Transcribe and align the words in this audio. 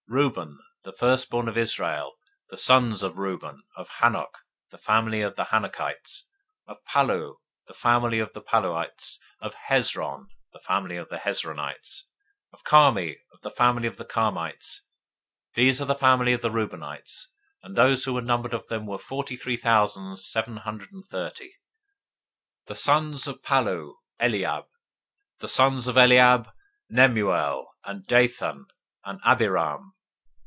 026:005 0.11 0.17
Reuben, 0.19 0.59
the 0.83 0.91
firstborn 0.91 1.47
of 1.47 1.57
Israel; 1.57 2.15
the 2.49 2.57
sons 2.57 3.01
of 3.01 3.17
Reuben: 3.17 3.63
[of] 3.77 3.87
Hanoch, 4.01 4.39
the 4.69 4.77
family 4.77 5.21
of 5.21 5.37
the 5.37 5.45
Hanochites; 5.45 6.23
of 6.67 6.83
Pallu, 6.83 7.37
the 7.67 7.73
family 7.73 8.19
of 8.19 8.33
the 8.33 8.41
Palluites; 8.41 9.19
026:006 9.41 9.43
of 9.43 9.55
Hezron, 9.69 10.25
the 10.51 10.59
family 10.59 10.97
of 10.97 11.07
the 11.07 11.15
Hezronites; 11.15 12.01
of 12.51 12.65
Carmi, 12.65 13.19
the 13.41 13.49
family 13.49 13.87
of 13.87 13.95
the 13.95 14.03
Carmites. 14.03 14.81
026:007 15.55 15.55
These 15.55 15.81
are 15.81 15.85
the 15.85 15.95
families 15.95 16.35
of 16.35 16.41
the 16.41 16.51
Reubenites; 16.51 17.27
and 17.63 17.77
those 17.77 18.03
who 18.03 18.13
were 18.13 18.21
numbered 18.21 18.53
of 18.53 18.67
them 18.67 18.85
were 18.85 18.97
forty 18.97 19.37
three 19.37 19.55
thousand 19.55 20.17
seven 20.19 20.57
hundred 20.57 20.89
thirty. 21.09 21.53
026:008 22.65 22.65
The 22.65 22.75
sons 22.75 23.27
of 23.29 23.41
Pallu: 23.43 23.95
Eliab. 24.19 24.65
026:009 25.39 25.39
The 25.39 25.47
sons 25.47 25.87
of 25.87 25.95
Eliab: 25.97 26.51
Nemuel, 26.91 27.67
and 27.85 28.05
Dathan, 28.05 28.65
and 29.05 29.21
Abiram. 29.25 29.93